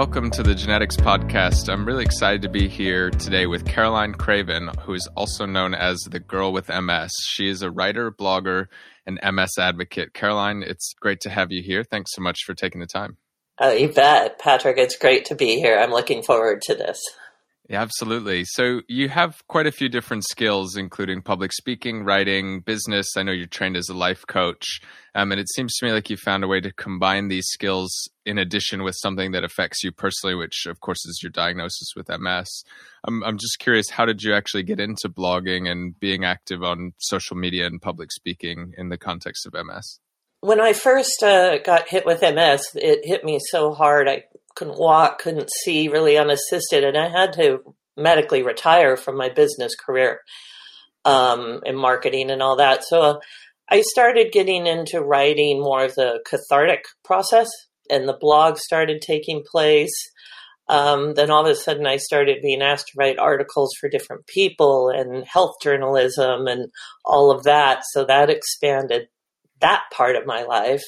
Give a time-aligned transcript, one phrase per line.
[0.00, 1.70] Welcome to the Genetics Podcast.
[1.70, 5.98] I'm really excited to be here today with Caroline Craven, who is also known as
[6.10, 7.12] the Girl with MS.
[7.28, 8.68] She is a writer, blogger,
[9.04, 10.14] and MS advocate.
[10.14, 11.84] Caroline, it's great to have you here.
[11.84, 13.18] Thanks so much for taking the time.
[13.62, 14.78] Uh, you bet, Patrick.
[14.78, 15.78] It's great to be here.
[15.78, 17.02] I'm looking forward to this.
[17.70, 18.42] Yeah, absolutely.
[18.46, 23.16] So you have quite a few different skills, including public speaking, writing, business.
[23.16, 24.80] I know you're trained as a life coach.
[25.14, 28.10] Um, and it seems to me like you found a way to combine these skills
[28.26, 32.08] in addition with something that affects you personally, which of course is your diagnosis with
[32.08, 32.64] MS.
[33.06, 36.94] I'm, I'm just curious, how did you actually get into blogging and being active on
[36.98, 40.00] social media and public speaking in the context of MS?
[40.40, 44.08] When I first uh, got hit with MS, it hit me so hard.
[44.08, 49.28] I couldn't walk, couldn't see really unassisted, and I had to medically retire from my
[49.28, 50.20] business career
[51.04, 52.84] um, in marketing and all that.
[52.84, 53.18] So uh,
[53.68, 57.48] I started getting into writing more of the cathartic process,
[57.88, 59.94] and the blog started taking place.
[60.68, 64.26] Um, then all of a sudden, I started being asked to write articles for different
[64.26, 66.70] people and health journalism and
[67.04, 67.82] all of that.
[67.90, 69.08] So that expanded
[69.60, 70.84] that part of my life.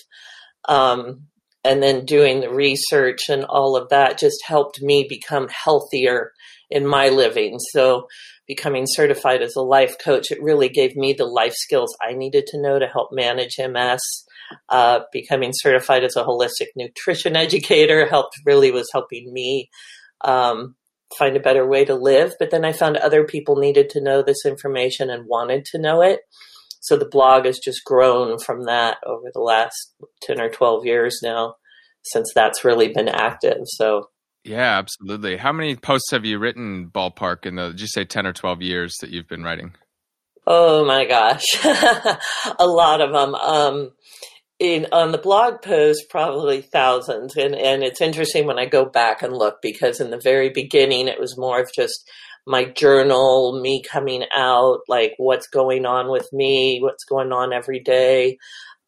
[0.69, 1.27] Um,
[1.65, 6.33] and then doing the research and all of that just helped me become healthier
[6.71, 7.59] in my living.
[7.59, 8.09] So
[8.47, 12.47] becoming certified as a life coach, it really gave me the life skills I needed
[12.49, 14.01] to know to help manage MS.
[14.69, 19.71] Uh, becoming certified as a holistic nutrition educator helped really was helping me
[20.25, 20.75] um,
[21.17, 22.35] find a better way to live.
[22.39, 26.03] But then I found other people needed to know this information and wanted to know
[26.03, 26.21] it.
[26.83, 31.21] So the blog has just grown from that over the last 10 or 12 years
[31.23, 31.55] now,
[32.03, 33.59] since that's really been active.
[33.67, 34.11] So,
[34.43, 35.37] yeah, absolutely.
[35.37, 38.63] How many posts have you written, ballpark, in the, did you say 10 or 12
[38.63, 39.75] years that you've been writing?
[40.45, 43.37] Oh my gosh, a lot of them.
[43.37, 43.93] Um,
[44.59, 49.23] in on the blog post, probably thousands, and and it's interesting when I go back
[49.23, 52.09] and look because in the very beginning it was more of just
[52.47, 57.81] my journal, me coming out, like what's going on with me, what's going on every
[57.81, 58.39] day,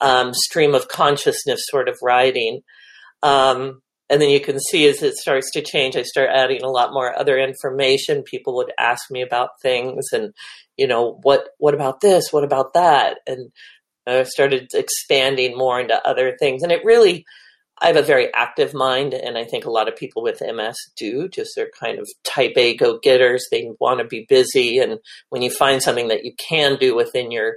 [0.00, 2.60] um, stream of consciousness sort of writing.
[3.22, 6.68] Um, and then you can see as it starts to change, I start adding a
[6.70, 8.22] lot more other information.
[8.22, 10.34] People would ask me about things and,
[10.76, 12.32] you know, what, what about this?
[12.32, 13.18] What about that?
[13.26, 13.50] And
[14.06, 16.62] I started expanding more into other things.
[16.62, 17.24] And it really,
[17.80, 20.76] I have a very active mind, and I think a lot of people with MS
[20.96, 21.28] do.
[21.28, 23.46] Just they're kind of type A go getters.
[23.50, 24.98] They want to be busy, and
[25.30, 27.56] when you find something that you can do within your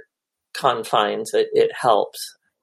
[0.54, 2.18] confines, it, it helps.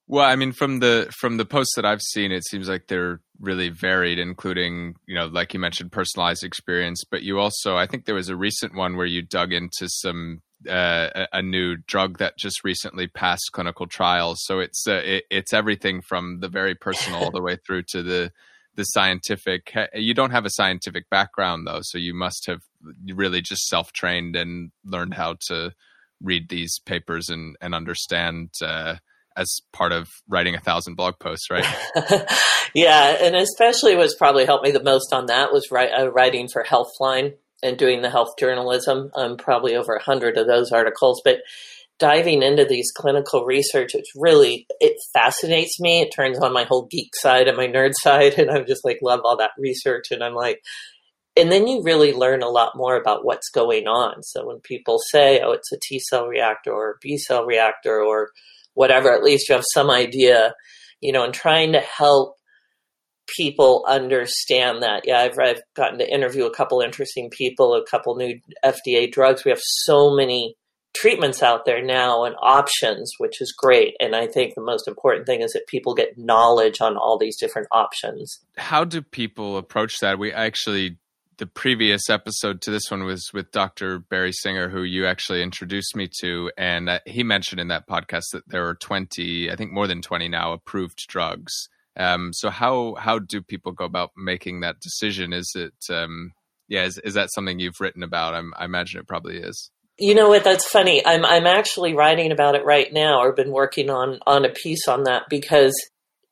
[0.08, 3.22] Well, I mean, from the from the posts that I've seen, it seems like they're
[3.40, 7.04] really varied, including you know, like you mentioned, personalized experience.
[7.10, 10.42] But you also, I think there was a recent one where you dug into some
[10.70, 14.40] uh, a new drug that just recently passed clinical trials.
[14.44, 18.04] So it's uh, it, it's everything from the very personal all the way through to
[18.04, 18.32] the
[18.76, 19.74] the scientific.
[19.94, 22.62] You don't have a scientific background though, so you must have
[23.14, 25.72] really just self trained and learned how to
[26.22, 28.52] read these papers and and understand.
[28.62, 28.96] Uh,
[29.38, 31.66] as part of writing a thousand blog posts, right?
[32.74, 36.48] yeah, and especially what's probably helped me the most on that was write, uh, writing
[36.48, 37.34] for Healthline
[37.66, 39.10] and doing the health journalism.
[39.16, 41.40] Um, probably over a hundred of those articles, but
[41.98, 46.02] diving into these clinical research, it's really it fascinates me.
[46.02, 49.00] It turns on my whole geek side and my nerd side, and I'm just like
[49.02, 50.12] love all that research.
[50.12, 50.62] And I'm like,
[51.36, 54.24] and then you really learn a lot more about what's going on.
[54.24, 58.30] So when people say, "Oh, it's a T cell reactor or B cell reactor or
[58.74, 60.54] whatever," at least you have some idea,
[61.02, 62.35] you know, and trying to help
[63.28, 65.04] people understand that.
[65.06, 69.46] Yeah, I've, I've gotten to interview a couple interesting people, a couple new FDA drugs.
[69.46, 70.56] We have so many
[70.96, 73.96] treatments out there now and options, which is great.
[74.00, 77.38] And I think the most important thing is that people get knowledge on all these
[77.38, 78.40] different options.
[78.58, 80.18] How do people approach that?
[80.18, 80.98] We actually,
[81.38, 84.00] the previous episode to this one was with Dr.
[84.00, 86.50] Barry Singer, who you actually introduced me to.
[86.58, 90.02] And uh, he mentioned in that podcast that there are 20, I think more than
[90.02, 95.34] 20 now approved drugs um, so how how do people go about making that decision?
[95.34, 96.32] Is it um,
[96.68, 96.84] yeah?
[96.84, 98.34] Is, is that something you've written about?
[98.34, 99.72] I'm, I imagine it probably is.
[99.98, 100.44] You know what?
[100.44, 101.06] That's funny.
[101.06, 104.88] I'm I'm actually writing about it right now, or been working on on a piece
[104.88, 105.74] on that because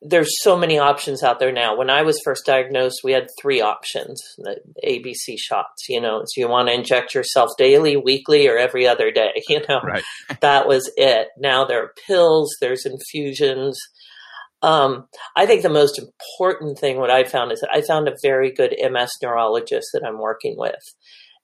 [0.06, 1.78] there's so many options out there now.
[1.78, 5.88] When I was first diagnosed, we had three options: the ABC shots.
[5.88, 9.32] You know, so you want to inject yourself daily, weekly, or every other day.
[9.48, 10.04] You know, right.
[10.42, 11.30] that was it.
[11.38, 13.80] Now there are pills, there's infusions
[14.64, 18.16] um, I think the most important thing, what I found is that I found a
[18.22, 20.82] very good MS neurologist that I'm working with.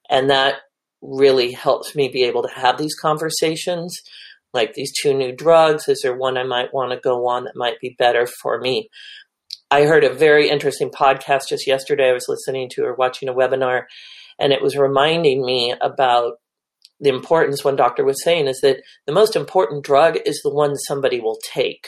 [0.08, 0.54] And that
[1.02, 4.00] really helps me be able to have these conversations.
[4.52, 7.54] Like these two new drugs, is there one I might want to go on that
[7.54, 8.88] might be better for me?
[9.70, 12.08] I heard a very interesting podcast just yesterday.
[12.08, 13.82] I was listening to or watching a webinar,
[14.40, 16.38] and it was reminding me about
[16.98, 20.74] the importance one doctor was saying is that the most important drug is the one
[20.76, 21.86] somebody will take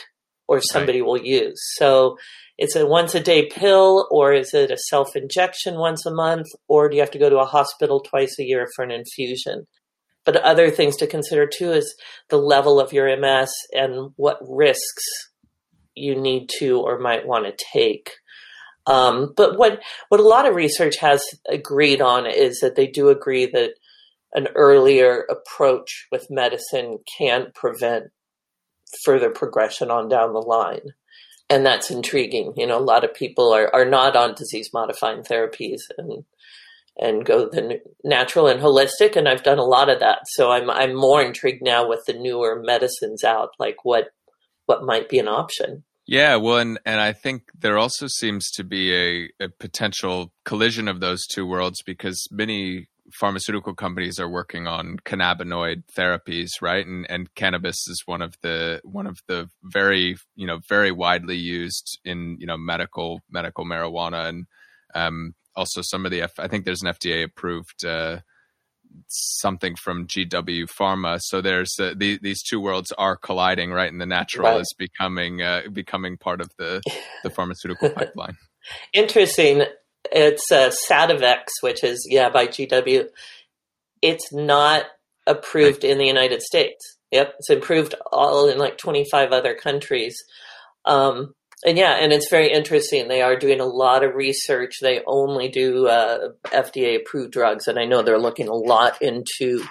[0.53, 1.07] or somebody right.
[1.07, 1.59] will use.
[1.77, 2.19] So
[2.59, 6.47] it's a once a day pill or is it a self injection once a month
[6.69, 9.67] or do you have to go to a hospital twice a year for an infusion?
[10.25, 11.95] But other things to consider too is
[12.29, 15.05] the level of your MS and what risks
[15.95, 18.11] you need to or might want to take.
[18.87, 23.09] Um, but what what a lot of research has agreed on is that they do
[23.09, 23.71] agree that
[24.35, 28.05] an earlier approach with medicine can prevent
[29.05, 30.95] further progression on down the line.
[31.51, 32.55] And that's intriguing.
[32.57, 36.25] You know, a lot of people are, are not on disease modifying therapies and
[36.99, 40.21] and go the natural and holistic and I've done a lot of that.
[40.27, 44.09] So I'm I'm more intrigued now with the newer medicines out like what
[44.67, 45.85] what might be an option.
[46.07, 48.93] Yeah, well, and, and I think there also seems to be
[49.41, 54.99] a, a potential collision of those two worlds because many pharmaceutical companies are working on
[55.05, 56.87] cannabinoid therapies, right?
[56.87, 61.37] And and cannabis is one of the one of the very you know very widely
[61.37, 64.47] used in you know medical medical marijuana and
[64.95, 68.21] um, also some of the F- I think there's an FDA approved uh,
[69.09, 71.19] something from GW Pharma.
[71.21, 73.91] So there's uh, the, these two worlds are colliding, right?
[73.91, 74.61] And the natural right.
[74.61, 76.83] is becoming uh, becoming part of the
[77.23, 78.37] the pharmaceutical pipeline.
[78.93, 79.65] Interesting
[80.11, 83.07] it's uh, Sativex, which is yeah by GW.
[84.01, 84.85] It's not
[85.27, 86.99] approved in the United States.
[87.13, 90.17] Yep, it's approved all in like 25 other countries.
[90.85, 91.35] Um,
[91.65, 93.07] and yeah, and it's very interesting.
[93.07, 94.79] They are doing a lot of research.
[94.81, 99.63] They only do uh, FDA approved drugs, and I know they're looking a lot into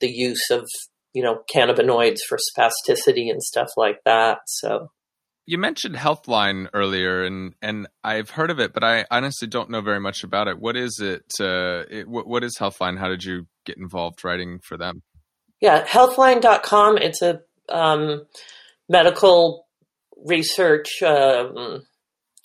[0.00, 0.68] the use of
[1.14, 4.40] you know cannabinoids for spasticity and stuff like that.
[4.46, 4.90] So
[5.48, 9.80] you mentioned Healthline earlier, and and I've heard of it, but I honestly don't know
[9.80, 10.60] very much about it.
[10.60, 11.24] What is it?
[11.40, 12.98] Uh, it what, what is Healthline?
[12.98, 15.02] How did you get involved writing for them?
[15.58, 16.98] Yeah, healthline.com.
[16.98, 17.40] It's a
[17.70, 18.26] um,
[18.90, 19.66] medical
[20.26, 21.02] research.
[21.02, 21.80] Um,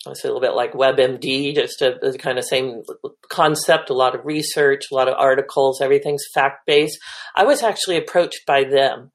[0.07, 2.83] I say a little bit like WebMD, just a, a kind of same
[3.29, 3.89] concept.
[3.89, 5.81] A lot of research, a lot of articles.
[5.81, 6.97] Everything's fact based.
[7.35, 9.11] I was actually approached by them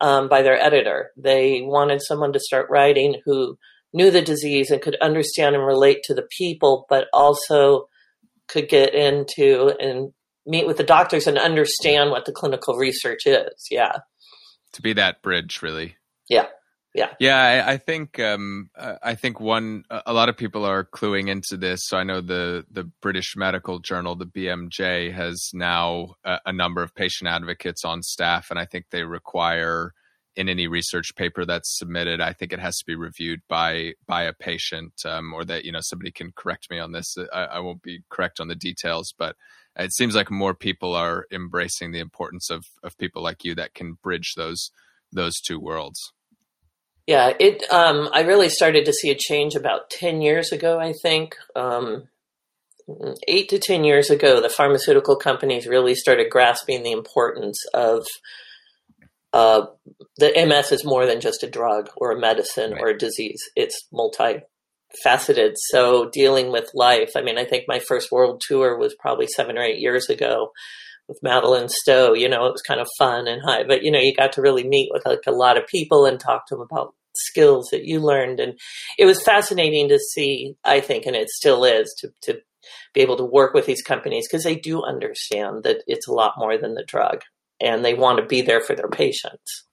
[0.00, 1.10] um, by their editor.
[1.16, 3.58] They wanted someone to start writing who
[3.92, 7.86] knew the disease and could understand and relate to the people, but also
[8.48, 10.12] could get into and
[10.46, 13.66] meet with the doctors and understand what the clinical research is.
[13.70, 13.98] Yeah.
[14.72, 15.96] To be that bridge, really.
[16.28, 16.46] Yeah.
[16.94, 17.10] Yeah.
[17.20, 21.56] Yeah, I, I think um, I think one a lot of people are cluing into
[21.56, 21.80] this.
[21.84, 26.82] So I know the the British Medical Journal, the BMJ, has now a, a number
[26.82, 29.92] of patient advocates on staff, and I think they require
[30.38, 34.22] in any research paper that's submitted, I think it has to be reviewed by by
[34.22, 37.16] a patient, um, or that you know somebody can correct me on this.
[37.32, 39.34] I, I, won't be correct on the details, but
[39.76, 43.74] it seems like more people are embracing the importance of of people like you that
[43.74, 44.70] can bridge those
[45.10, 46.12] those two worlds.
[47.08, 47.64] Yeah, it.
[47.72, 50.78] Um, I really started to see a change about ten years ago.
[50.78, 52.06] I think um,
[53.26, 58.04] eight to ten years ago, the pharmaceutical companies really started grasping the importance of
[59.32, 59.68] uh,
[60.18, 62.82] the MS is more than just a drug or a medicine right.
[62.82, 63.40] or a disease.
[63.56, 65.52] It's multifaceted.
[65.70, 67.12] So dealing with life.
[67.16, 70.52] I mean, I think my first world tour was probably seven or eight years ago
[71.08, 72.12] with Madeline Stowe.
[72.12, 74.42] You know, it was kind of fun and high, but you know, you got to
[74.42, 77.84] really meet with like a lot of people and talk to them about skills that
[77.84, 78.40] you learned.
[78.40, 78.58] And
[78.98, 82.40] it was fascinating to see, I think, and it still is, to, to
[82.94, 86.34] be able to work with these companies because they do understand that it's a lot
[86.38, 87.22] more than the drug
[87.60, 89.64] and they want to be there for their patients.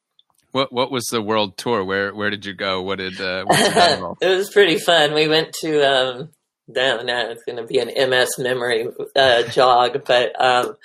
[0.52, 1.84] What what was the world tour?
[1.84, 2.82] Where where did you go?
[2.82, 3.44] What did uh,
[4.22, 5.14] it was pretty fun.
[5.14, 6.30] We went to um,
[6.68, 10.76] now, now it's going to be an MS memory uh, jog, but um,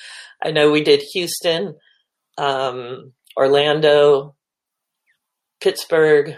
[0.42, 1.76] I know we did Houston,
[2.38, 4.34] um, Orlando,
[5.60, 6.36] Pittsburgh,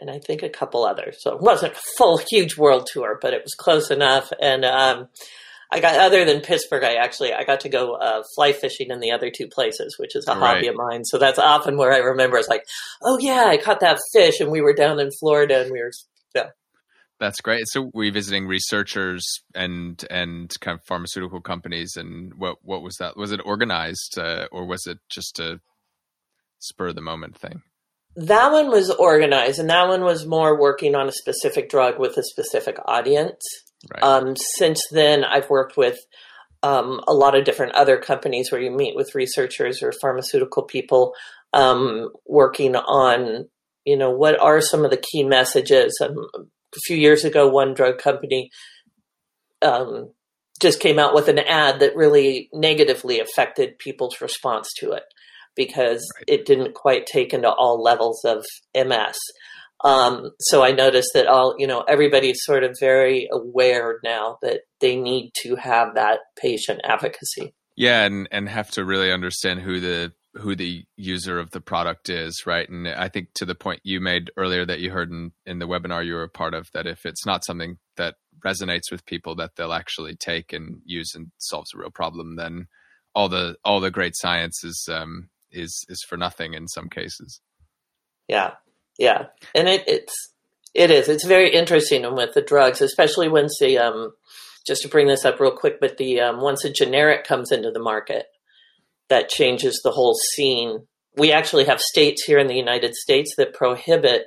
[0.00, 1.18] and I think a couple others.
[1.20, 4.32] So it wasn't a full, huge world tour, but it was close enough.
[4.40, 5.08] And um,
[5.72, 9.00] I got other than Pittsburgh, I actually I got to go uh, fly fishing in
[9.00, 10.54] the other two places, which is a right.
[10.54, 11.04] hobby of mine.
[11.04, 12.38] So that's often where I remember.
[12.38, 12.64] It's like,
[13.02, 15.92] oh yeah, I caught that fish, and we were down in Florida, and we were
[16.34, 16.48] yeah.
[17.20, 17.64] That's great.
[17.66, 22.96] So were you visiting researchers and and kind of pharmaceutical companies, and what what was
[22.98, 23.16] that?
[23.16, 25.60] Was it organized, uh, or was it just a
[26.58, 27.62] spur of the moment thing?
[28.16, 32.16] That one was organized, and that one was more working on a specific drug with
[32.16, 33.40] a specific audience.
[33.90, 34.02] Right.
[34.02, 35.98] Um, since then, I've worked with
[36.62, 41.14] um, a lot of different other companies where you meet with researchers or pharmaceutical people
[41.52, 43.48] um, working on,
[43.84, 45.96] you know, what are some of the key messages.
[46.02, 48.50] Um, a few years ago, one drug company
[49.62, 50.12] um,
[50.60, 55.04] just came out with an ad that really negatively affected people's response to it
[55.56, 56.24] because right.
[56.26, 59.16] it didn't quite take into all levels of MS.
[59.82, 64.62] Um, so I noticed that all, you know, everybody's sort of very aware now that
[64.80, 67.54] they need to have that patient advocacy.
[67.76, 72.08] Yeah, and and have to really understand who the who the user of the product
[72.08, 72.68] is, right?
[72.68, 75.66] And I think to the point you made earlier that you heard in, in the
[75.66, 78.14] webinar you were a part of, that if it's not something that
[78.44, 82.68] resonates with people that they'll actually take and use and solves a real problem, then
[83.14, 87.40] all the all the great science is um, is is for nothing in some cases.
[88.28, 88.52] Yeah,
[88.98, 90.14] yeah, and it, it's
[90.74, 94.12] it is it's very interesting and with the drugs, especially once the um,
[94.66, 97.70] just to bring this up real quick, but the um, once a generic comes into
[97.70, 98.26] the market
[99.08, 100.86] that changes the whole scene.
[101.16, 104.26] We actually have states here in the United States that prohibit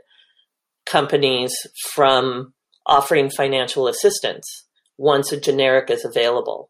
[0.86, 1.53] companies
[1.94, 2.53] from
[2.86, 4.65] offering financial assistance
[4.98, 6.70] once a generic is available.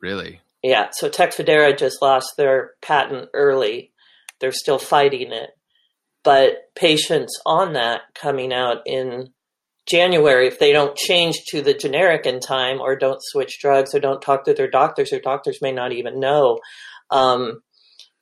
[0.00, 0.40] Really?
[0.66, 0.88] Yeah.
[0.90, 3.92] So Tecfidera just lost their patent early.
[4.40, 5.50] They're still fighting it.
[6.24, 9.28] But patients on that coming out in
[9.88, 14.00] January, if they don't change to the generic in time or don't switch drugs or
[14.00, 16.58] don't talk to their doctors, or doctors may not even know,
[17.12, 17.60] um,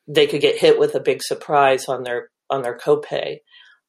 [0.07, 3.39] they could get hit with a big surprise on their on their copay.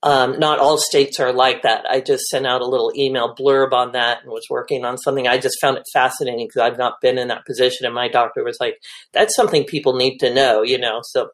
[0.06, 1.84] Um, not all states are like that.
[1.90, 5.28] I just sent out a little email blurb on that and was working on something.
[5.28, 7.88] I just found it fascinating because I've not been in that position.
[7.88, 8.78] And my doctor was like,
[9.14, 11.30] that's something people need to know, you know, so a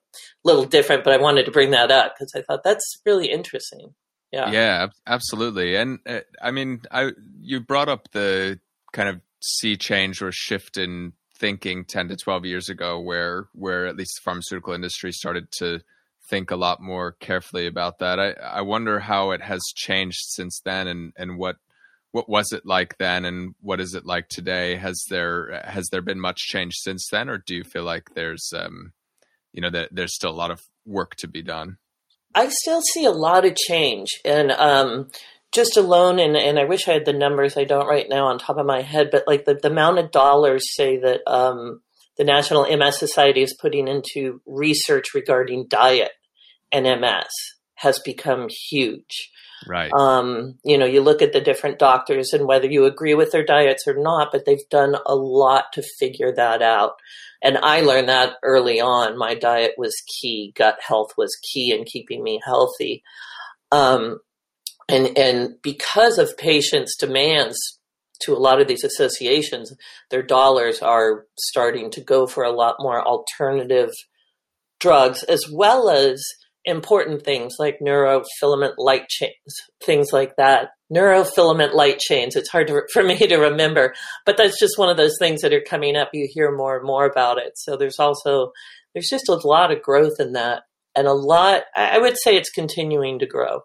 [0.46, 3.94] little different, but I wanted to bring that up because I thought that's really interesting.
[4.32, 4.50] Yeah.
[4.50, 5.75] Yeah, absolutely.
[5.75, 7.12] And uh, I mean, I,
[7.42, 8.58] you brought up the
[8.94, 13.88] kind of sea change or shift in thinking 10 to 12 years ago where where
[13.88, 15.82] at least the pharmaceutical industry started to
[16.32, 18.20] think a lot more carefully about that.
[18.20, 21.58] I i wonder how it has changed since then and and what
[22.12, 24.78] what was it like then and what is it like today?
[24.78, 28.52] Has there has there been much change since then or do you feel like there's
[28.56, 28.94] um
[29.54, 31.78] you know that there's still a lot of work to be done?
[32.34, 35.10] I still see a lot of change, and um,
[35.52, 37.58] just alone, and, and I wish I had the numbers.
[37.58, 40.12] I don't right now on top of my head, but like the, the amount of
[40.12, 41.82] dollars, say that um,
[42.18, 46.12] the National MS Society is putting into research regarding diet
[46.72, 47.30] and MS
[47.75, 49.32] has become huge.
[49.68, 49.92] Right.
[49.94, 53.46] Um, you know, you look at the different doctors and whether you agree with their
[53.46, 56.94] diets or not, but they've done a lot to figure that out.
[57.44, 59.18] And I learned that early on.
[59.18, 60.54] My diet was key.
[60.56, 63.04] Gut health was key in keeping me healthy.
[63.72, 64.20] Um,
[64.90, 67.58] and and because of patients' demands
[68.22, 69.74] to a lot of these associations,
[70.10, 73.90] their dollars are starting to go for a lot more alternative
[74.80, 76.24] drugs, as well as
[76.65, 80.70] important things like neurofilament light chains, things like that.
[80.94, 82.36] Neurofilament light chains.
[82.36, 83.94] It's hard to, for me to remember,
[84.25, 86.10] but that's just one of those things that are coming up.
[86.13, 87.53] You hear more and more about it.
[87.56, 88.51] So there's also
[88.94, 90.63] there's just a lot of growth in that,
[90.96, 91.63] and a lot.
[91.75, 93.62] I would say it's continuing to grow.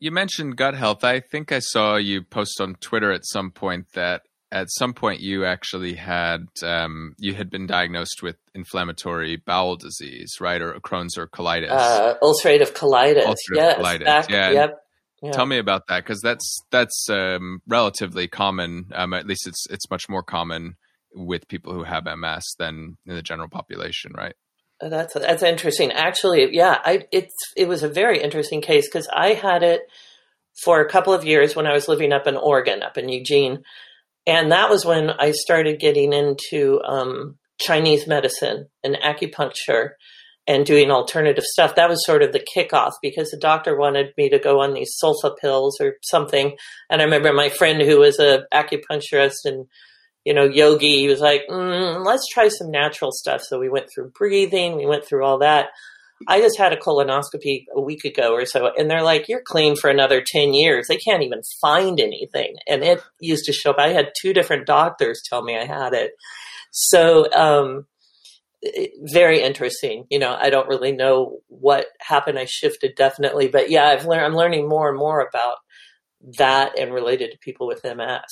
[0.00, 1.04] You mentioned gut health.
[1.04, 4.22] I think I saw you post on Twitter at some point that
[4.52, 10.36] at some point you actually had um, you had been diagnosed with inflammatory bowel disease,
[10.40, 13.24] right, or Crohn's or colitis, uh, ulcerative colitis.
[13.24, 14.04] Ulcerative yes, colitis.
[14.04, 14.50] Back, yeah.
[14.50, 14.78] Yep.
[15.22, 15.32] Yeah.
[15.32, 18.90] Tell me about that because that's that's um, relatively common.
[18.94, 20.76] Um, at least it's it's much more common
[21.14, 24.34] with people who have MS than in the general population, right?
[24.80, 25.92] That's that's interesting.
[25.92, 29.82] Actually, yeah, I it's it was a very interesting case because I had it
[30.62, 33.62] for a couple of years when I was living up in Oregon, up in Eugene,
[34.26, 39.90] and that was when I started getting into um, Chinese medicine and acupuncture
[40.46, 41.76] and doing alternative stuff.
[41.76, 44.94] That was sort of the kickoff because the doctor wanted me to go on these
[45.02, 46.56] sulfa pills or something.
[46.90, 49.66] And I remember my friend who was a acupuncturist and
[50.24, 50.98] you know, yogi.
[51.00, 53.42] He was like, mm, let's try some natural stuff.
[53.42, 55.70] So we went through breathing, we went through all that.
[56.28, 59.76] I just had a colonoscopy a week ago or so, and they're like, you're clean
[59.76, 60.86] for another 10 years.
[60.88, 62.56] They can't even find anything.
[62.68, 63.78] And it used to show up.
[63.78, 66.12] I had two different doctors tell me I had it.
[66.70, 67.86] So, um,
[69.12, 70.06] very interesting.
[70.08, 72.38] You know, I don't really know what happened.
[72.38, 75.56] I shifted definitely, but yeah, I've learned, I'm learning more and more about
[76.38, 78.22] that and related to people with MS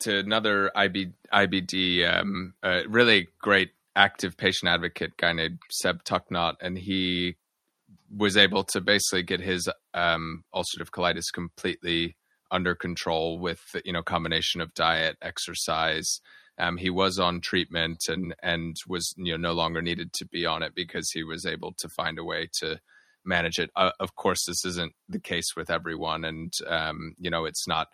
[0.00, 6.54] to another IB, IBD, um, a really great active patient advocate guy named Seb Tucknott,
[6.60, 7.36] and he
[8.14, 12.16] was able to basically get his um, ulcerative colitis completely
[12.50, 16.20] under control with you know combination of diet, exercise.
[16.58, 20.46] Um, he was on treatment and and was you know no longer needed to be
[20.46, 22.80] on it because he was able to find a way to
[23.24, 23.70] manage it.
[23.76, 27.88] Uh, of course, this isn't the case with everyone, and um, you know it's not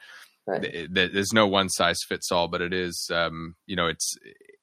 [0.47, 0.89] right.
[0.91, 4.17] there's no one size fits all, but it is, um, you know, it's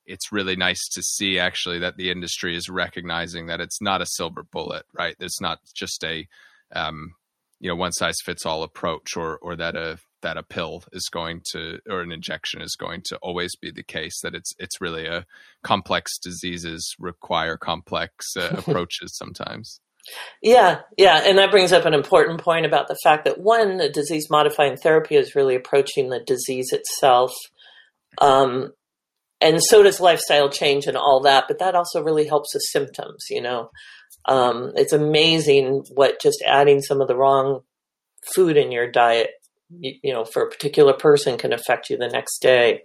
[0.05, 4.05] it's really nice to see actually that the industry is recognizing that it's not a
[4.05, 5.15] silver bullet, right?
[5.19, 6.27] It's not just a
[6.73, 7.13] um,
[7.59, 11.09] you know one size fits all approach, or or that a that a pill is
[11.11, 14.19] going to or an injection is going to always be the case.
[14.21, 15.25] That it's it's really a
[15.63, 19.79] complex diseases require complex uh, approaches sometimes.
[20.41, 23.89] Yeah, yeah, and that brings up an important point about the fact that one, the
[23.89, 27.31] disease modifying therapy is really approaching the disease itself.
[28.17, 28.73] Um,
[29.41, 33.25] and so does lifestyle change and all that, but that also really helps the symptoms,
[33.29, 33.69] you know.
[34.25, 37.61] Um, it's amazing what just adding some of the wrong
[38.33, 39.31] food in your diet,
[39.69, 42.81] you, you know, for a particular person can affect you the next day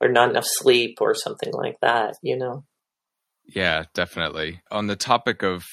[0.00, 2.64] or not enough sleep or something like that, you know.
[3.46, 4.60] Yeah, definitely.
[4.70, 5.64] On the topic of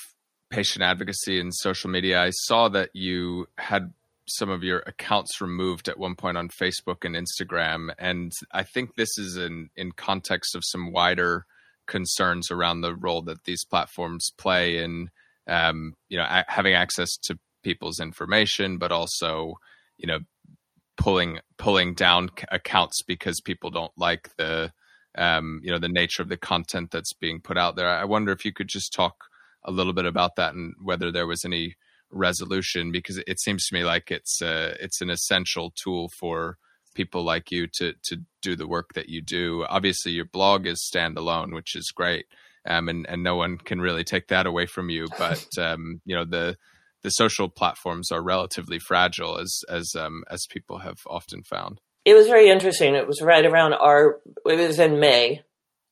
[0.49, 3.93] patient advocacy and social media, I saw that you had
[4.27, 8.95] some of your accounts removed at one point on Facebook and Instagram, and I think
[8.95, 11.45] this is in in context of some wider
[11.87, 15.09] concerns around the role that these platforms play in,
[15.47, 19.55] um, you know, a- having access to people's information, but also,
[19.97, 20.19] you know,
[20.97, 24.71] pulling pulling down accounts because people don't like the
[25.17, 27.89] um, you know the nature of the content that's being put out there.
[27.89, 29.15] I wonder if you could just talk
[29.63, 31.75] a little bit about that and whether there was any
[32.11, 36.57] resolution because it seems to me like it's uh, it's an essential tool for
[36.95, 39.65] people like you to to do the work that you do.
[39.69, 42.25] Obviously, your blog is standalone, which is great,
[42.67, 45.07] um, and and no one can really take that away from you.
[45.17, 46.57] But um, you know the
[47.03, 51.79] the social platforms are relatively fragile, as as um, as people have often found.
[52.03, 52.95] It was very interesting.
[52.95, 54.19] It was right around our.
[54.45, 55.41] It was in May.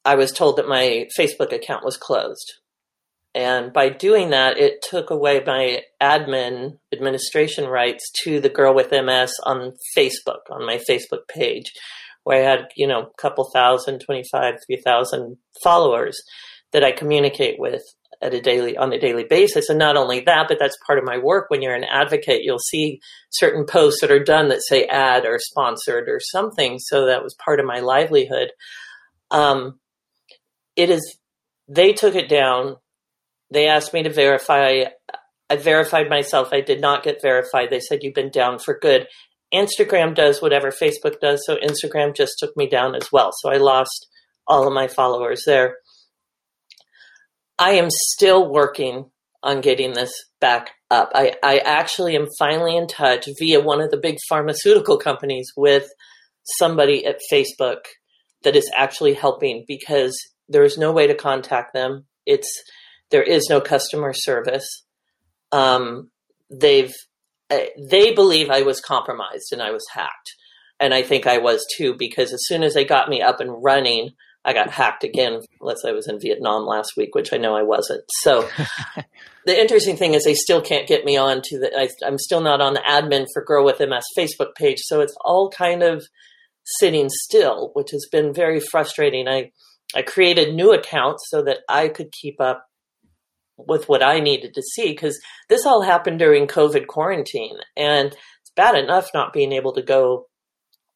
[0.05, 2.53] I was told that my Facebook account was closed.
[3.39, 8.91] And by doing that, it took away my admin administration rights to the Girl with
[8.91, 11.71] MS on Facebook, on my Facebook page,
[12.25, 16.19] where I had, you know, a couple thousand, 25, 3,000 followers
[16.73, 17.81] that I communicate with
[18.21, 19.69] at a daily, on a daily basis.
[19.69, 21.45] And not only that, but that's part of my work.
[21.49, 22.99] When you're an advocate, you'll see
[23.29, 26.77] certain posts that are done that say ad or sponsored or something.
[26.77, 28.49] So that was part of my livelihood.
[29.31, 29.79] Um,
[30.75, 31.17] it is,
[31.69, 32.75] they took it down
[33.51, 34.83] they asked me to verify.
[35.49, 36.49] I verified myself.
[36.51, 37.69] I did not get verified.
[37.69, 39.07] They said, You've been down for good.
[39.53, 43.31] Instagram does whatever Facebook does, so Instagram just took me down as well.
[43.33, 44.07] So I lost
[44.47, 45.77] all of my followers there.
[47.57, 49.09] I am still working
[49.41, 51.11] on getting this back up.
[51.15, 55.87] I, I actually am finally in touch via one of the big pharmaceutical companies with
[56.57, 57.79] somebody at Facebook
[58.43, 62.05] that is actually helping because there is no way to contact them.
[62.25, 62.63] It's
[63.11, 64.83] there is no customer service.
[65.51, 66.11] Um,
[66.49, 66.93] they've
[67.49, 70.35] uh, they believe I was compromised and I was hacked,
[70.79, 73.63] and I think I was too because as soon as they got me up and
[73.63, 74.11] running,
[74.45, 75.41] I got hacked again.
[75.59, 78.03] Unless I was in Vietnam last week, which I know I wasn't.
[78.21, 78.47] So
[79.45, 81.77] the interesting thing is they still can't get me on to the.
[81.77, 85.15] I, I'm still not on the admin for Girl with MS Facebook page, so it's
[85.21, 86.05] all kind of
[86.63, 89.27] sitting still, which has been very frustrating.
[89.27, 89.51] I
[89.95, 92.68] I created new accounts so that I could keep up
[93.67, 95.19] with what I needed to see because
[95.49, 97.57] this all happened during COVID quarantine.
[97.75, 100.27] And it's bad enough not being able to go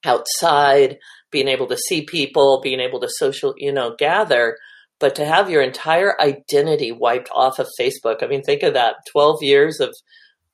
[0.06, 0.98] outside,
[1.32, 4.58] being able to see people, being able to social, you know, gather.
[5.00, 8.96] But to have your entire identity wiped off of Facebook, I mean, think of that
[9.12, 9.94] 12 years of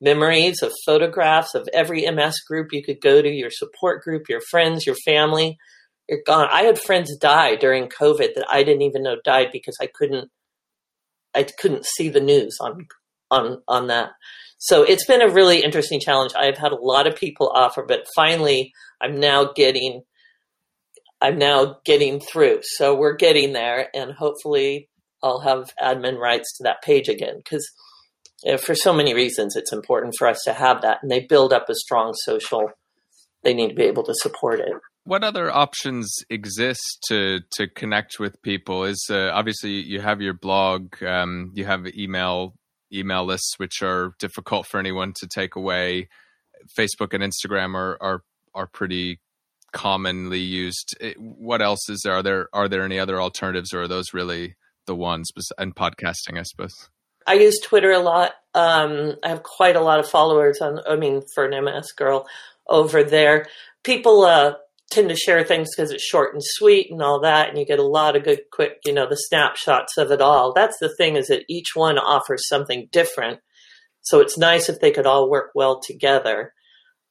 [0.00, 4.40] memories, of photographs, of every MS group you could go to, your support group, your
[4.50, 5.58] friends, your family.
[6.08, 6.48] You're gone.
[6.50, 10.30] I had friends die during COVID that I didn't even know died because I couldn't
[11.34, 12.86] I couldn't see the news on
[13.30, 14.10] on on that.
[14.58, 16.32] So it's been a really interesting challenge.
[16.36, 20.02] I've had a lot of people offer, but finally I'm now getting
[21.20, 22.60] I'm now getting through.
[22.62, 24.88] So we're getting there and hopefully
[25.22, 27.68] I'll have admin rights to that page again because
[28.42, 31.10] you eh, know, for so many reasons it's important for us to have that and
[31.10, 32.70] they build up a strong social
[33.42, 34.72] they need to be able to support it
[35.10, 38.84] what other options exist to to connect with people?
[38.84, 42.54] Is uh, obviously you have your blog, um, you have email
[42.92, 46.08] email lists, which are difficult for anyone to take away.
[46.78, 48.22] Facebook and Instagram are are
[48.54, 49.18] are pretty
[49.72, 50.96] commonly used.
[51.18, 52.14] what else is there?
[52.14, 54.54] Are there are there any other alternatives, or are those really
[54.86, 55.28] the ones?
[55.58, 56.88] And podcasting, I suppose.
[57.26, 58.34] I use Twitter a lot.
[58.54, 60.78] Um, I have quite a lot of followers on.
[60.88, 62.28] I mean, for an MS girl
[62.68, 63.48] over there,
[63.82, 64.54] people uh,
[64.90, 67.78] tend to share things because it's short and sweet and all that and you get
[67.78, 71.16] a lot of good quick you know the snapshots of it all that's the thing
[71.16, 73.40] is that each one offers something different
[74.02, 76.52] so it's nice if they could all work well together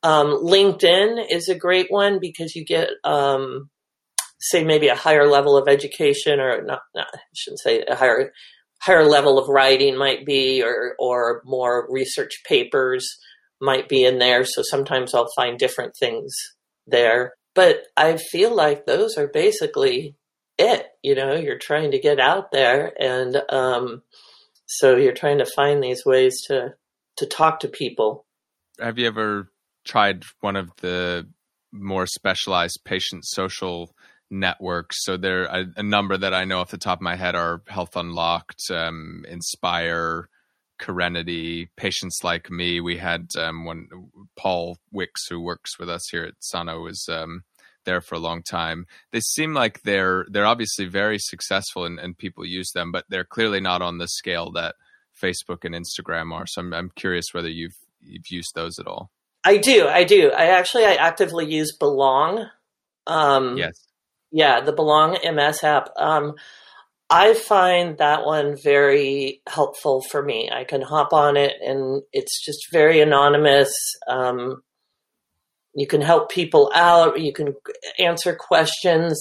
[0.01, 3.69] Um, LinkedIn is a great one because you get, um,
[4.39, 8.31] say, maybe a higher level of education, or not, not, I shouldn't say a higher
[8.81, 13.05] higher level of writing might be, or or more research papers
[13.59, 14.45] might be in there.
[14.45, 16.33] So sometimes I'll find different things
[16.87, 17.33] there.
[17.55, 20.15] But I feel like those are basically
[20.57, 20.85] it.
[21.03, 24.03] You know, you're trying to get out there, and um,
[24.65, 26.75] so you're trying to find these ways to
[27.17, 28.25] to talk to people.
[28.79, 29.51] Have you ever
[29.85, 31.27] tried one of the
[31.71, 33.93] more specialized patient social
[34.31, 35.03] networks.
[35.03, 37.61] So there a, a, number that I know off the top of my head are
[37.67, 40.29] Health Unlocked, um, Inspire,
[40.79, 42.81] Carenity, Patients Like Me.
[42.81, 43.87] We had um, one
[44.37, 47.43] Paul Wicks who works with us here at Sano was um,
[47.85, 48.85] there for a long time.
[49.11, 53.23] They seem like they're they're obviously very successful and, and people use them, but they're
[53.23, 54.75] clearly not on the scale that
[55.21, 56.45] Facebook and Instagram are.
[56.47, 59.11] So I'm, I'm curious whether you've you've used those at all.
[59.43, 59.87] I do.
[59.87, 60.31] I do.
[60.31, 62.47] I actually I actively use Belong.
[63.07, 63.87] Um, yes.
[64.31, 65.89] Yeah, the Belong MS app.
[65.97, 66.35] Um,
[67.09, 70.49] I find that one very helpful for me.
[70.51, 73.73] I can hop on it and it's just very anonymous.
[74.07, 74.61] Um,
[75.73, 77.19] you can help people out.
[77.19, 77.55] You can
[77.97, 79.19] answer questions,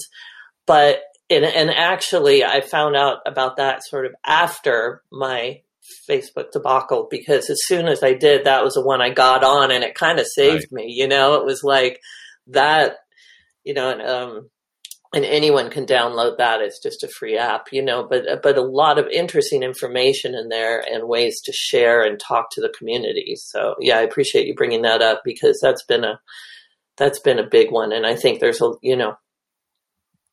[0.67, 5.61] but and, and actually, I found out about that sort of after my
[6.09, 9.71] Facebook debacle because as soon as I did, that was the one I got on,
[9.71, 10.85] and it kind of saved right.
[10.85, 10.91] me.
[10.91, 11.99] You know, it was like
[12.47, 12.97] that.
[13.63, 14.49] You know, and um,
[15.13, 16.61] and anyone can download that.
[16.61, 18.05] It's just a free app, you know.
[18.07, 22.51] But but a lot of interesting information in there and ways to share and talk
[22.51, 23.35] to the community.
[23.35, 26.19] So yeah, I appreciate you bringing that up because that's been a
[26.97, 29.17] that's been a big one, and I think there's a you know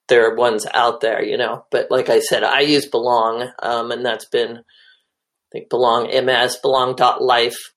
[0.09, 1.65] there are ones out there, you know.
[1.71, 6.57] But like I said, I use Belong, um, and that's been I think belong ms
[6.57, 7.73] belong dot life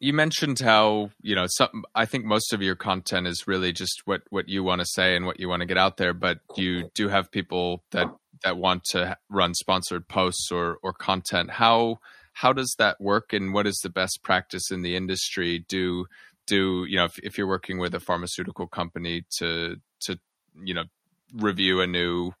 [0.00, 4.02] you mentioned how you know some i think most of your content is really just
[4.04, 6.38] what what you want to say and what you want to get out there but
[6.56, 8.06] you do have people that
[8.42, 11.50] that want to run sponsored posts or or content.
[11.50, 11.98] How
[12.32, 15.64] how does that work and what is the best practice in the industry?
[15.68, 16.06] Do
[16.46, 20.18] do you know if, if you're working with a pharmaceutical company to to
[20.62, 20.84] you know
[21.34, 22.32] review a new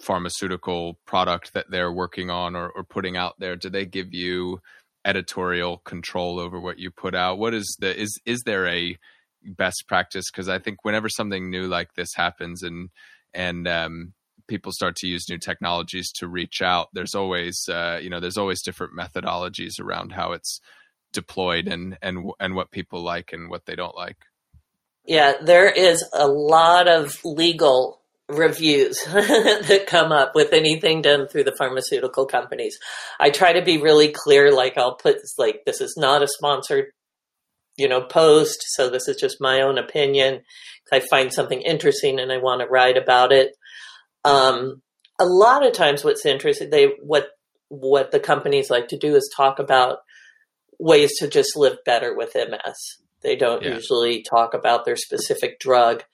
[0.00, 4.60] pharmaceutical product that they're working on or, or putting out there do they give you
[5.06, 7.38] editorial control over what you put out.
[7.38, 8.98] What is the is is there a
[9.42, 10.30] best practice?
[10.30, 12.90] Because i think whenever something new like this happens and
[13.32, 14.12] and um,
[14.48, 18.36] people start to use new technologies to reach out there's always uh, you know there's
[18.36, 20.60] always different methodologies around how it's
[21.12, 24.18] deployed and and and what people like and what they don't like.
[25.06, 31.44] Yeah there is a lot of legal reviews that come up with anything done through
[31.44, 32.78] the pharmaceutical companies.
[33.20, 36.86] I try to be really clear, like I'll put like this is not a sponsored,
[37.76, 40.40] you know, post, so this is just my own opinion.
[40.92, 43.52] I find something interesting and I want to write about it.
[44.24, 44.82] Um,
[45.20, 47.28] a lot of times, what's interesting, they what
[47.68, 49.98] what the companies like to do is talk about
[50.78, 52.98] ways to just live better with MS.
[53.22, 53.74] They don't yeah.
[53.74, 56.04] usually talk about their specific drug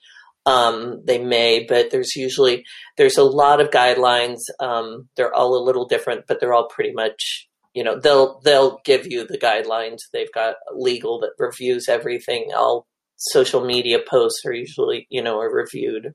[0.45, 2.65] um, they may, but there's usually
[2.97, 4.39] there's a lot of guidelines.
[4.59, 8.79] Um, they're all a little different, but they're all pretty much you know they'll they'll
[8.83, 9.99] give you the guidelines.
[10.11, 12.51] They've got legal that reviews everything.
[12.55, 16.13] All social media posts are usually you know are reviewed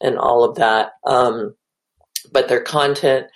[0.00, 0.92] and all of that.
[1.06, 1.54] Um,
[2.32, 3.26] but their content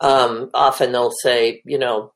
[0.00, 2.12] um, often they'll say you know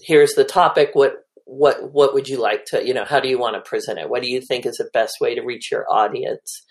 [0.00, 0.90] here's the topic.
[0.92, 3.98] What what what would you like to you know how do you want to present
[3.98, 4.08] it?
[4.08, 6.64] What do you think is the best way to reach your audience?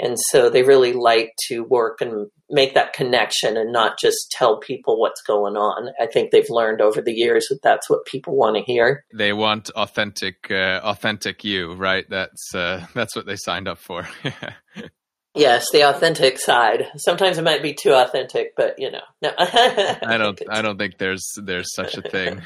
[0.00, 4.58] And so they really like to work and make that connection and not just tell
[4.58, 5.90] people what's going on.
[6.00, 9.04] I think they've learned over the years that that's what people want to hear.
[9.14, 12.06] They want authentic, uh, authentic you, right?
[12.08, 14.08] That's uh, that's what they signed up for.
[15.34, 16.86] yes, the authentic side.
[16.96, 19.32] Sometimes it might be too authentic, but you know, no.
[19.38, 20.40] I don't.
[20.48, 22.40] I don't think there's there's such a thing.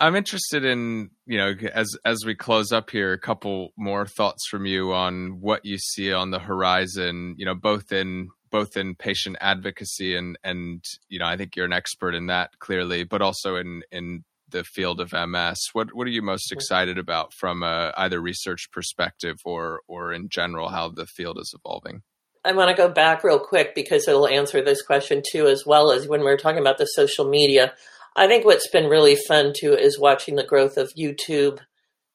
[0.00, 4.48] I'm interested in, you know, as as we close up here, a couple more thoughts
[4.48, 8.94] from you on what you see on the horizon, you know, both in both in
[8.94, 13.20] patient advocacy and and you know, I think you're an expert in that clearly, but
[13.20, 15.58] also in in the field of MS.
[15.74, 20.30] What what are you most excited about from a, either research perspective or or in
[20.30, 22.02] general how the field is evolving?
[22.42, 25.92] I want to go back real quick because it'll answer this question too, as well
[25.92, 27.74] as when we are talking about the social media.
[28.16, 31.60] I think what's been really fun too is watching the growth of YouTube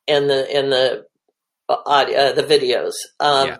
[0.08, 1.06] and the and the
[1.70, 2.94] uh, uh, the videos.
[3.20, 3.58] Um, yeah.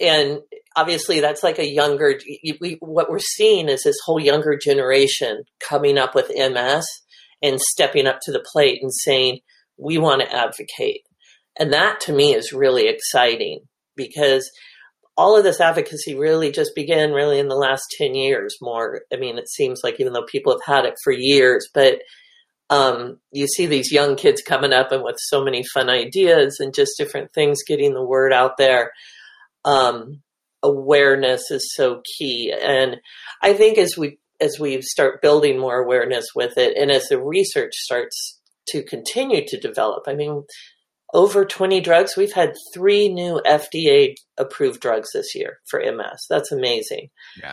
[0.00, 0.40] And
[0.76, 2.18] obviously, that's like a younger.
[2.60, 6.86] We, what we're seeing is this whole younger generation coming up with MS
[7.42, 9.40] and stepping up to the plate and saying,
[9.76, 11.02] we want to advocate.
[11.58, 13.60] And that to me is really exciting
[13.96, 14.50] because
[15.18, 19.02] all of this advocacy really just began really in the last 10 years more.
[19.12, 21.98] I mean, it seems like even though people have had it for years, but
[22.70, 26.72] um, you see these young kids coming up and with so many fun ideas and
[26.72, 28.92] just different things getting the word out there.
[29.64, 30.22] Um,
[30.62, 32.52] awareness is so key.
[32.52, 32.98] And
[33.42, 37.20] I think as we as we start building more awareness with it and as the
[37.20, 40.44] research starts to continue to develop, I mean,
[41.14, 42.16] over 20 drugs.
[42.16, 46.26] We've had three new FDA approved drugs this year for MS.
[46.28, 47.10] That's amazing.
[47.40, 47.52] Yeah.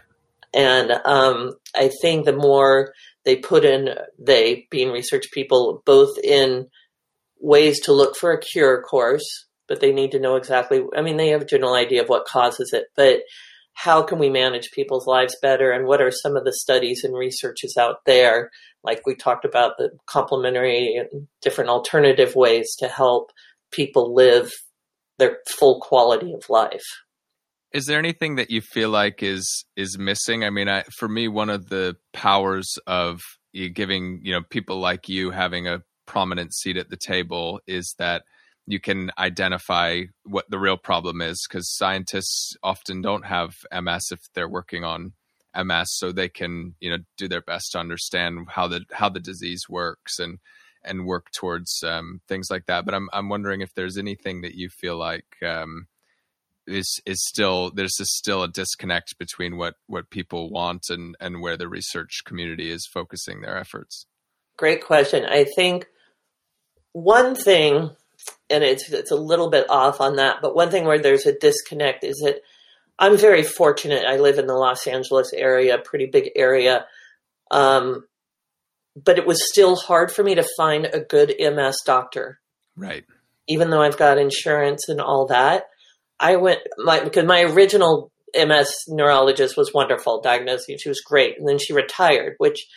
[0.53, 2.93] And um, I think the more
[3.25, 6.67] they put in, they being research people, both in
[7.39, 11.01] ways to look for a cure of course, but they need to know exactly, I
[11.01, 13.19] mean, they have a general idea of what causes it, but
[13.75, 17.13] how can we manage people's lives better and what are some of the studies and
[17.13, 18.49] researches out there?
[18.83, 23.31] Like we talked about the complementary and different alternative ways to help
[23.71, 24.51] people live
[25.19, 26.85] their full quality of life.
[27.73, 30.45] Is there anything that you feel like is is missing?
[30.45, 33.19] I mean I, for me one of the powers of
[33.73, 38.23] giving you know people like you having a prominent seat at the table is that
[38.67, 44.19] you can identify what the real problem is because scientists often don't have ms if
[44.33, 45.13] they're working on
[45.63, 49.19] ms so they can you know do their best to understand how the how the
[49.19, 50.39] disease works and
[50.85, 52.85] and work towards um, things like that.
[52.85, 55.87] But i'm i'm wondering if there's anything that you feel like um,
[56.67, 61.57] is is still there's still a disconnect between what what people want and and where
[61.57, 64.05] the research community is focusing their efforts.
[64.57, 65.25] Great question.
[65.25, 65.87] I think
[66.93, 67.91] one thing
[68.49, 71.37] and it's it's a little bit off on that but one thing where there's a
[71.37, 72.41] disconnect is that
[72.99, 76.85] i'm very fortunate i live in the los angeles area pretty big area
[77.51, 78.05] um,
[78.95, 82.39] but it was still hard for me to find a good ms doctor
[82.75, 83.05] right
[83.47, 85.65] even though i've got insurance and all that
[86.19, 90.77] I went my because my original MS neurologist was wonderful, diagnosing.
[90.77, 92.67] She was great, and then she retired, which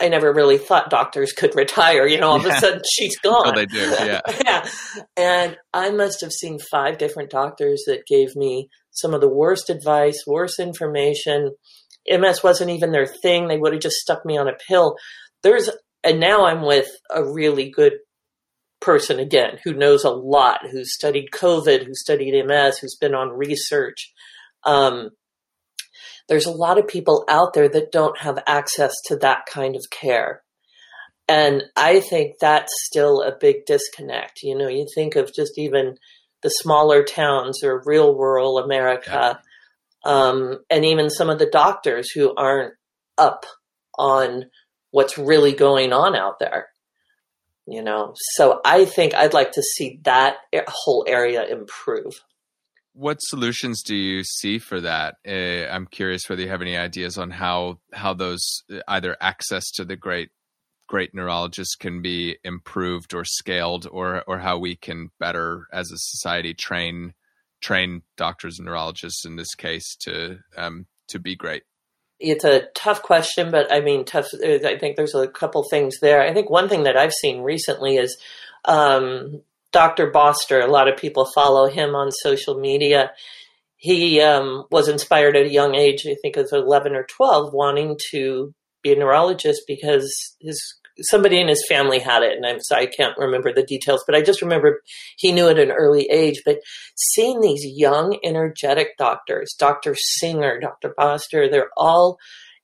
[0.00, 2.06] I never really thought doctors could retire.
[2.06, 2.48] You know, all yeah.
[2.48, 3.46] of a sudden she's gone.
[3.46, 4.20] Oh, they do, yeah.
[4.44, 4.68] yeah.
[5.16, 9.70] And I must have seen five different doctors that gave me some of the worst
[9.70, 11.54] advice, worst information.
[12.08, 13.48] MS wasn't even their thing.
[13.48, 14.96] They would have just stuck me on a pill.
[15.42, 15.70] There's
[16.04, 17.94] and now I'm with a really good
[18.80, 23.30] person again who knows a lot, who's studied COVID, who studied MS, who's been on
[23.30, 24.12] research.
[24.64, 25.10] Um,
[26.28, 29.84] there's a lot of people out there that don't have access to that kind of
[29.90, 30.42] care.
[31.26, 34.40] And I think that's still a big disconnect.
[34.42, 35.96] You know, you think of just even
[36.42, 39.40] the smaller towns or real rural America,
[40.04, 40.10] yeah.
[40.10, 42.74] um, and even some of the doctors who aren't
[43.18, 43.44] up
[43.98, 44.44] on
[44.90, 46.68] what's really going on out there
[47.68, 50.36] you know so i think i'd like to see that
[50.68, 52.20] whole area improve
[52.98, 57.16] what solutions do you see for that uh, i'm curious whether you have any ideas
[57.16, 60.30] on how how those uh, either access to the great
[60.88, 65.98] great neurologists can be improved or scaled or or how we can better as a
[65.98, 67.14] society train
[67.60, 71.62] train doctors and neurologists in this case to um, to be great
[72.20, 74.26] it's a tough question, but I mean, tough.
[74.42, 76.20] I think there's a couple things there.
[76.20, 78.18] I think one thing that I've seen recently is
[78.64, 80.10] um, Dr.
[80.10, 80.60] Boster.
[80.60, 83.12] A lot of people follow him on social media.
[83.76, 87.52] He um, was inspired at a young age, I think it was 11 or 12,
[87.52, 88.52] wanting to
[88.82, 90.60] be a neurologist because his
[91.00, 94.14] somebody in his family had it, and I'm sorry, I can't remember the details, but
[94.14, 94.80] I just remember
[95.16, 96.42] he knew at an early age.
[96.44, 96.58] But
[96.96, 99.94] seeing these young, energetic doctors, Dr.
[99.96, 100.94] Singer, Dr.
[100.96, 102.18] Boster, they're all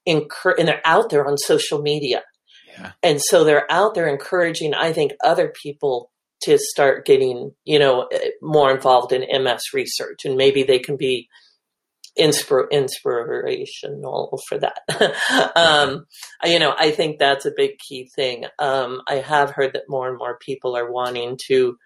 [0.07, 2.23] incur- and they're out there on social media.
[2.69, 2.93] Yeah.
[3.03, 6.11] And so they're out there encouraging, I think, other people
[6.45, 8.09] to start getting, you know,
[8.41, 11.29] more involved in MS research, and maybe they can be
[12.19, 15.53] inspir- inspirational for that.
[15.57, 16.07] um,
[16.45, 18.47] you know, I think that's a big key thing.
[18.59, 21.77] Um, I have heard that more and more people are wanting to,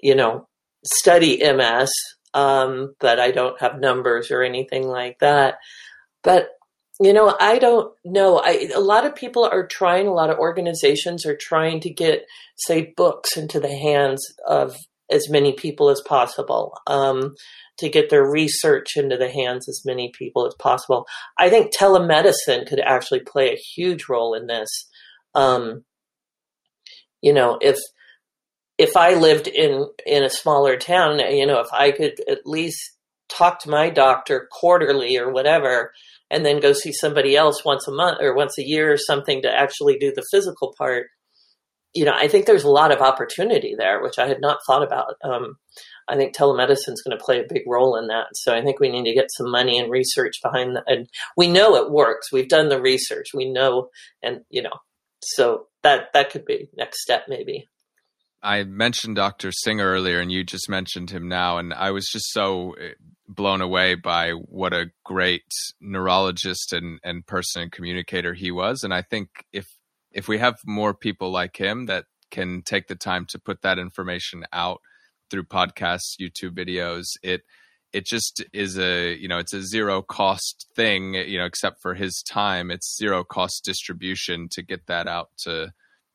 [0.00, 0.48] you know,
[0.84, 1.90] study MS,
[2.34, 5.56] um, but I don't have numbers or anything like that.
[6.22, 6.48] But
[7.00, 8.38] you know, I don't know.
[8.38, 12.26] I, a lot of people are trying, a lot of organizations are trying to get,
[12.56, 14.76] say, books into the hands of
[15.10, 16.78] as many people as possible.
[16.86, 17.34] Um,
[17.78, 21.06] to get their research into the hands as many people as possible.
[21.38, 24.88] I think telemedicine could actually play a huge role in this.
[25.34, 25.84] Um,
[27.20, 27.78] you know, if
[28.78, 32.78] if I lived in in a smaller town, you know, if I could at least
[33.28, 35.92] talk to my doctor quarterly or whatever,
[36.32, 39.42] and then go see somebody else once a month or once a year or something
[39.42, 41.08] to actually do the physical part,
[41.94, 44.82] you know, I think there's a lot of opportunity there, which I had not thought
[44.82, 45.14] about.
[45.22, 45.56] Um,
[46.08, 48.28] I think telemedicine is going to play a big role in that.
[48.32, 50.84] So I think we need to get some money and research behind that.
[50.86, 52.32] And we know it works.
[52.32, 53.28] We've done the research.
[53.34, 53.90] We know,
[54.22, 54.78] and you know,
[55.20, 57.68] so that that could be next step maybe.
[58.42, 59.52] I mentioned Dr.
[59.52, 62.94] Singer earlier, and you just mentioned him now, and I was just so eh,
[63.34, 65.42] blown away by what a great
[65.80, 68.82] neurologist and, and person and communicator he was.
[68.82, 69.66] And I think if
[70.12, 73.78] if we have more people like him that can take the time to put that
[73.78, 74.80] information out
[75.30, 77.42] through podcasts, YouTube videos, it
[77.92, 81.94] it just is a you know it's a zero cost thing you know except for
[81.94, 85.70] his time it's zero cost distribution to get that out to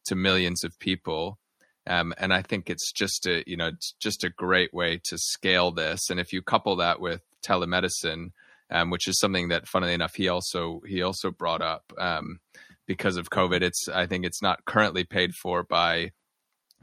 [0.06, 1.38] to millions of people
[1.88, 5.17] um, and I think it's just a you know it's just a great way to
[5.17, 6.10] scale this.
[6.10, 8.32] And if you couple that with telemedicine,
[8.69, 12.39] um, which is something that, funnily enough, he also he also brought up um,
[12.86, 13.62] because of COVID.
[13.62, 16.12] It's I think it's not currently paid for by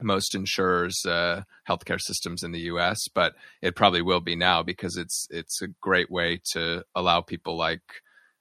[0.01, 4.97] most insurers, uh, healthcare systems in the U.S., but it probably will be now because
[4.97, 7.81] it's it's a great way to allow people like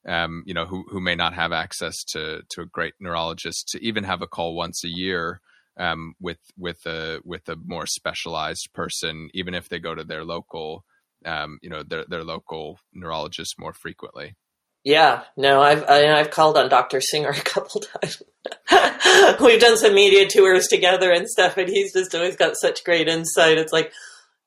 [0.06, 3.84] um, you know who who may not have access to to a great neurologist to
[3.84, 5.40] even have a call once a year
[5.76, 10.24] um, with with a with a more specialized person, even if they go to their
[10.24, 10.84] local,
[11.24, 14.36] um, you know, their their local neurologist more frequently.
[14.84, 17.00] Yeah, no, I've I, have i have called on Dr.
[17.00, 18.22] Singer a couple times.
[19.40, 23.08] We've done some media tours together and stuff, and he's just always got such great
[23.08, 23.58] insight.
[23.58, 23.92] It's like,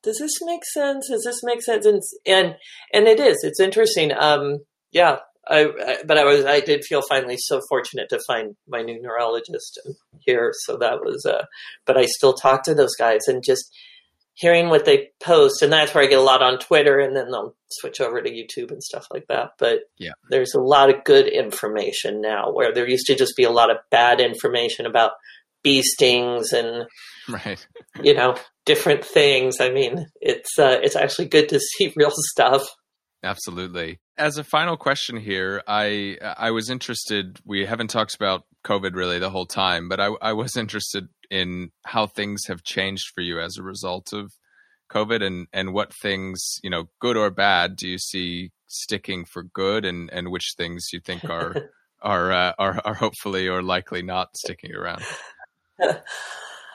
[0.04, 1.10] does this make sense?
[1.10, 1.86] Does this make sense?
[1.86, 2.56] And and
[2.94, 3.44] and it is.
[3.44, 4.12] It's interesting.
[4.18, 4.60] Um,
[4.92, 5.18] yeah,
[5.50, 9.02] I, I, but I was I did feel finally so fortunate to find my new
[9.02, 9.80] neurologist
[10.20, 10.52] here.
[10.66, 11.46] So that was, uh,
[11.86, 13.72] but I still talk to those guys and just
[14.34, 17.32] hearing what they post, and that's where I get a lot on Twitter, and then
[17.32, 19.52] they'll switch over to YouTube and stuff like that.
[19.58, 23.44] But yeah, there's a lot of good information now, where there used to just be
[23.44, 25.12] a lot of bad information about
[25.64, 26.86] bee stings and
[27.28, 27.66] right,
[28.04, 29.60] you know, different things.
[29.60, 32.68] I mean, it's uh, it's actually good to see real stuff.
[33.24, 34.00] Absolutely.
[34.18, 37.40] As a final question here, I I was interested.
[37.46, 41.72] We haven't talked about COVID really the whole time, but I, I was interested in
[41.86, 44.34] how things have changed for you as a result of
[44.92, 49.44] COVID, and and what things you know, good or bad, do you see sticking for
[49.44, 51.70] good, and and which things you think are
[52.02, 55.04] are uh, are are hopefully or likely not sticking around.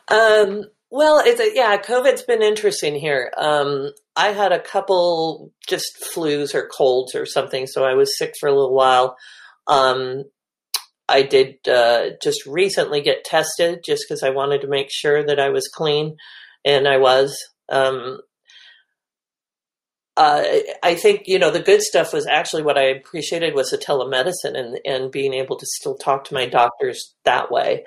[0.09, 3.33] um well, it's a, yeah, COVID's been interesting here.
[3.39, 8.35] Um, I had a couple just flus or colds or something, so I was sick
[8.39, 9.17] for a little while.
[9.67, 10.25] Um,
[11.09, 15.41] I did uh, just recently get tested just because I wanted to make sure that
[15.41, 16.17] I was clean,
[16.65, 17.37] and I was.
[17.69, 18.21] Um,
[20.15, 20.45] uh,
[20.83, 24.59] I think you know the good stuff was actually what I appreciated was the telemedicine
[24.59, 27.85] and and being able to still talk to my doctors that way.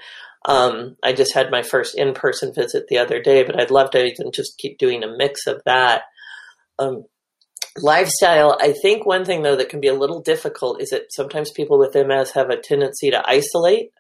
[0.48, 3.92] Um, I just had my first in person visit the other day, but I'd love
[3.92, 6.04] to even just keep doing a mix of that.
[6.80, 7.06] Um,
[7.78, 11.52] lifestyle, I think one thing though that can be a little difficult is that sometimes
[11.52, 13.92] people with MS have a tendency to isolate.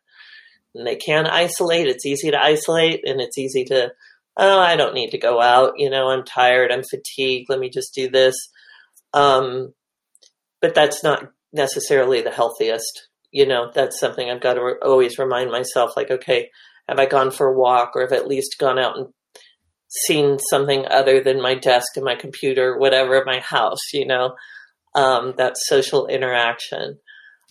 [0.73, 1.87] And they can isolate.
[1.87, 3.93] It's easy to isolate and it's easy to,
[4.35, 5.73] oh, I don't need to go out.
[5.77, 6.71] You know, I'm tired.
[6.71, 7.47] I'm fatigued.
[7.49, 8.35] Let me just do this.
[9.13, 9.73] Um,
[10.59, 15.19] but that's not necessarily the healthiest you know, that's something I've got to re- always
[15.19, 16.51] remind myself like, okay,
[16.87, 19.07] have I gone for a walk or have at least gone out and
[20.05, 24.35] seen something other than my desk and my computer, whatever, my house, you know,
[24.95, 26.99] um, that social interaction.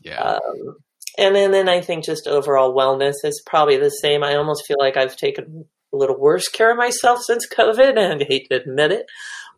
[0.03, 0.21] Yeah.
[0.21, 0.77] Um,
[1.17, 4.25] and then, then I think just overall wellness is probably the same.
[4.25, 8.23] I almost feel like I've taken a little worse care of myself since COVID, and
[8.23, 9.07] I hate to admit it,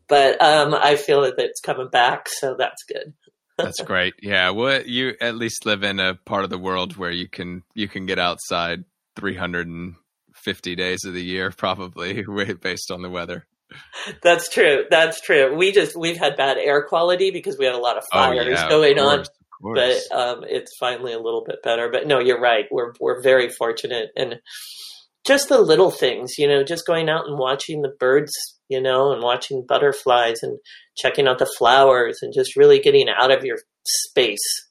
[0.08, 3.14] but um, I feel that it's coming back, so that's good.
[3.56, 4.14] That's great.
[4.20, 7.62] Yeah, well, you at least live in a part of the world where you can
[7.74, 8.84] you can get outside
[10.46, 12.24] 350 days of the year, probably
[12.60, 13.46] based on the weather.
[14.22, 14.84] That's true.
[14.90, 15.56] That's true.
[15.56, 18.50] We just we've had bad air quality because we had a lot of fires oh,
[18.50, 19.28] yeah, going course,
[19.60, 21.90] on, but um, it's finally a little bit better.
[21.90, 22.66] But no, you're right.
[22.70, 24.40] We're we're very fortunate, and
[25.26, 28.32] just the little things, you know, just going out and watching the birds
[28.68, 30.58] you know, and watching butterflies and
[30.96, 34.68] checking out the flowers and just really getting out of your space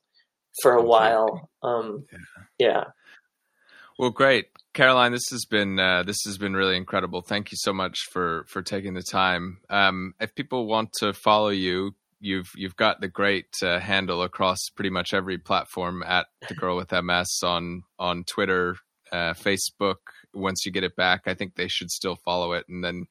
[0.62, 1.50] for a while.
[1.64, 2.06] Um,
[2.60, 2.68] yeah.
[2.68, 2.84] yeah.
[3.98, 5.14] Well, great, Caroline.
[5.14, 7.22] This has been uh, this has been really incredible.
[7.22, 9.60] Thank you so much for for taking the time.
[9.70, 14.60] Um, if people want to follow you, you've you've got the great uh, handle across
[14.76, 18.76] pretty much every platform at the girl with MS on on Twitter,
[19.12, 19.96] uh, Facebook.
[20.34, 23.06] Once you get it back, I think they should still follow it, and then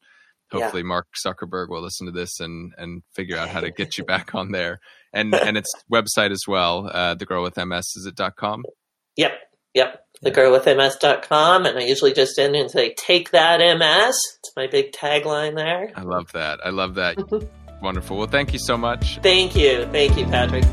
[0.51, 0.89] hopefully yeah.
[0.89, 4.35] Mark Zuckerberg will listen to this and and figure out how to get you back
[4.35, 4.81] on there.
[5.15, 8.65] And and its website as well, uh, the girl with MS is it dot com?
[9.17, 9.33] Yep.
[9.75, 11.67] Yep, thegirlwithms.com.
[11.67, 14.17] And I usually just end and say, take that MS.
[14.39, 15.93] It's my big tagline there.
[15.95, 16.61] I love that.
[16.65, 17.17] I love that.
[17.83, 18.17] Wonderful.
[18.17, 19.19] Well, thank you so much.
[19.23, 19.87] Thank you.
[19.87, 20.65] Thank you, Patrick.